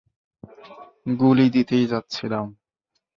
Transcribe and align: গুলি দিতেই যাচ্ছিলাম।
গুলি 1.19 1.47
দিতেই 1.49 1.85
যাচ্ছিলাম। 1.87 2.45